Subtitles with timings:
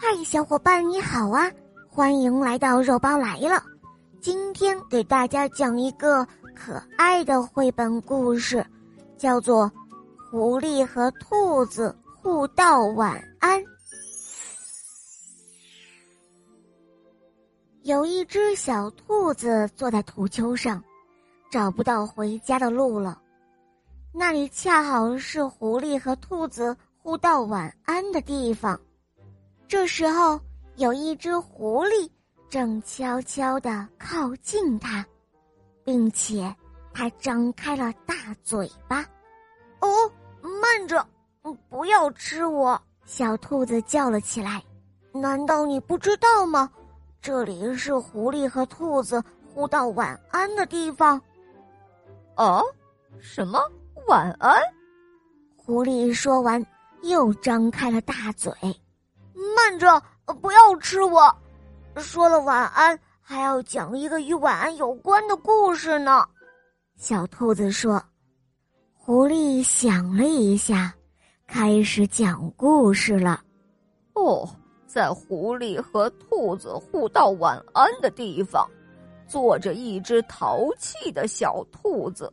[0.00, 1.50] 嗨，小伙伴你好啊！
[1.88, 3.62] 欢迎来到肉包来了。
[4.20, 8.64] 今天给大家讲一个可爱的绘本故事，
[9.18, 9.66] 叫做
[10.30, 13.60] 《狐狸和兔子互道晚安》。
[17.82, 20.82] 有一只小兔子坐在土丘上，
[21.50, 23.20] 找不到回家的路了。
[24.12, 28.78] 那里恰好是狐狸和兔子互道晚安的地方。
[29.70, 30.40] 这时候，
[30.74, 32.10] 有一只狐狸
[32.48, 35.06] 正悄悄地靠近它，
[35.84, 36.52] 并且
[36.92, 39.06] 它张开了大嘴巴。
[39.78, 39.88] “哦，
[40.42, 41.06] 慢着，
[41.68, 44.60] 不要吃我！”小兔子叫了起来。
[45.14, 46.68] “难道你不知道吗？
[47.22, 49.22] 这里是狐狸和兔子
[49.54, 51.22] 互道晚安的地方。
[52.34, 52.60] ”“哦，
[53.20, 53.60] 什么？”
[54.08, 54.60] 晚安，
[55.56, 56.60] 狐狸说完，
[57.02, 58.52] 又张开了大嘴。
[59.60, 60.02] 慢着，
[60.40, 61.30] 不要吃我！
[61.96, 66.26] 说了晚安，还要讲一个与晚安有关的故事呢。
[66.96, 68.02] 小兔子说。
[68.94, 70.94] 狐狸想了一下，
[71.46, 73.42] 开始讲故事了。
[74.14, 74.48] 哦，
[74.86, 78.66] 在狐狸和兔子互道晚安的地方，
[79.28, 82.32] 坐着一只淘气的小兔子。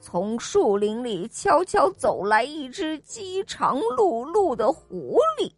[0.00, 5.50] 从树林里悄悄走来一只饥肠辘辘的狐狸，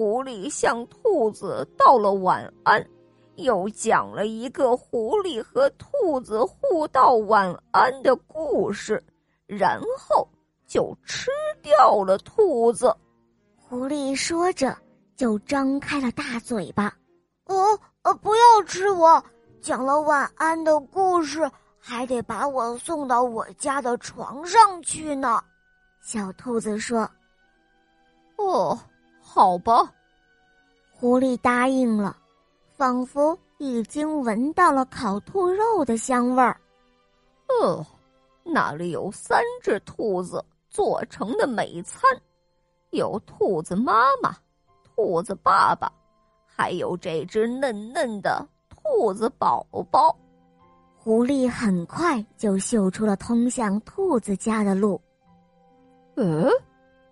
[0.00, 2.82] 狐狸向兔子道了晚安，
[3.34, 9.04] 又讲了一个狐狸和兔子互道晚安的故事，
[9.46, 10.26] 然后
[10.66, 12.96] 就吃掉了兔子。
[13.54, 14.74] 狐狸说着，
[15.16, 16.86] 就张开了大嘴巴。
[17.44, 19.22] 哦，呃，不要吃我！
[19.60, 21.46] 讲了晚安的故事。
[21.78, 25.42] 还得把我送到我家的床上去呢，
[26.00, 27.10] 小兔子说
[28.36, 28.78] ：“哦，
[29.32, 29.92] 好吧。”
[30.92, 32.16] 狐狸答应了，
[32.76, 36.60] 仿佛已经闻到了烤兔肉的香味儿。
[37.48, 37.86] 哦，
[38.42, 42.02] 那里有三只兔子做成的美餐，
[42.90, 44.36] 有兔子妈妈、
[44.84, 45.90] 兔子爸爸，
[46.44, 50.14] 还有这只嫩嫩的兔子宝宝。
[50.96, 55.00] 狐狸很快就嗅出了通向兔子家的路。
[56.16, 56.50] 嗯，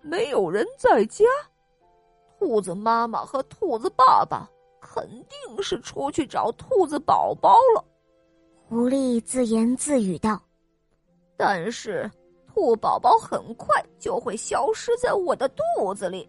[0.01, 1.25] 没有人在家。
[2.39, 4.49] 兔子妈妈和兔子爸爸
[4.81, 7.83] 肯定是出去找兔子宝宝了。
[8.67, 10.41] 狐狸自言自语道
[11.37, 12.09] ：“但是
[12.47, 16.27] 兔宝宝很快就会消失在我的肚子里。”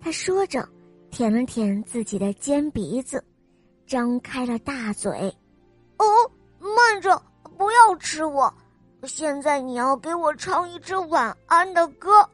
[0.00, 0.66] 他说着，
[1.10, 3.22] 舔了舔自己的尖鼻子，
[3.86, 5.32] 张开了大嘴。
[5.98, 6.04] 哦。
[6.60, 7.22] 慢着，
[7.56, 8.52] 不要吃我！
[9.04, 12.28] 现在你要给我唱一支晚安的歌，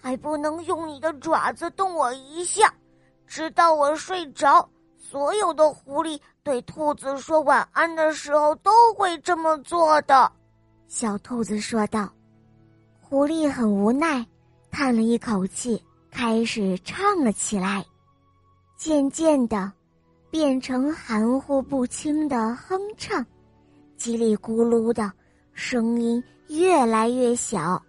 [0.00, 2.72] 还不能用你的爪子动我一下，
[3.26, 4.68] 直到我睡着。
[4.96, 10.30] 所有的狐狸对兔子说晚安的时候都会这么做的。
[10.86, 12.08] 小兔子说道。
[13.00, 14.24] 狐狸很无奈，
[14.70, 17.84] 叹了一口气，开始唱了起来，
[18.76, 19.72] 渐渐的，
[20.30, 23.26] 变成含糊不清的哼唱。
[23.98, 25.12] 叽里咕噜的
[25.52, 27.82] 声音越来越小，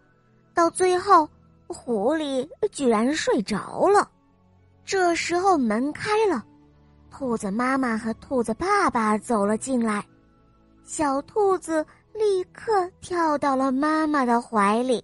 [0.56, 1.30] 到最后，
[1.72, 4.10] 狐狸居然睡着了。
[4.84, 6.44] 这时候门开了，
[7.10, 10.06] 兔子妈妈和兔子爸爸走了进来。
[10.84, 15.04] 小兔子立刻跳到了妈妈的怀里。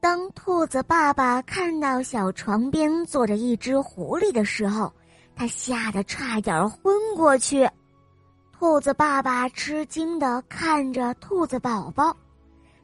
[0.00, 4.92] 当兔子爸爸看到小床边坐着一只狐狸的时候，
[5.34, 7.68] 他吓得差点昏过去。
[8.52, 12.16] 兔子爸爸吃惊的看着兔子宝宝，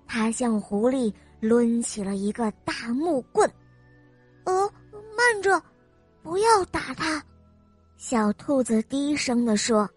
[0.07, 1.13] 他向狐狸
[1.49, 3.51] 抡起了一个大木棍。
[4.45, 4.71] 呃，
[5.17, 5.63] 慢着，
[6.23, 7.23] 不要打他。
[7.97, 9.89] 小兔子低声的说：“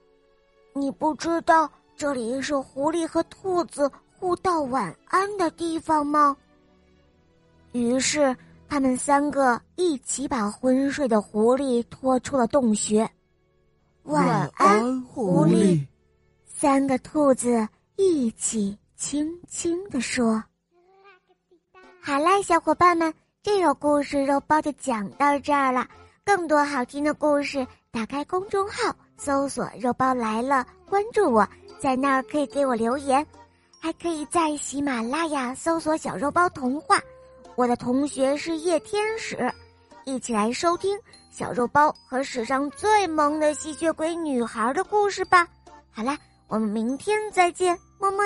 [0.73, 6.35] 你不知道这里是狐狸和兔子互道晚安的地方吗？”
[7.73, 8.35] 于是
[8.69, 13.09] 他们三个一起把昏睡的狐狸拖出了洞穴。
[14.03, 15.85] 晚安，狐狸。
[16.45, 17.67] 三个兔子
[17.97, 20.41] 一起轻轻地说
[22.07, 23.13] ：“好啦，小伙伴们，
[23.43, 25.85] 这个故事肉包就讲到这儿了。
[26.23, 31.45] 更多好听的故事，打开公众号搜索‘肉包来了’，关注我，
[31.81, 33.27] 在那儿可以给我留言，
[33.81, 36.97] 还可以在喜马拉雅搜索‘小肉包童话’。
[37.57, 39.53] 我的同学是夜天使，
[40.05, 40.97] 一起来收听。”
[41.29, 45.45] 小肉包和史上最萌的吸血鬼女孩的故事吧。
[45.91, 46.17] 好啦，
[46.47, 48.23] 我们明天再见，么么。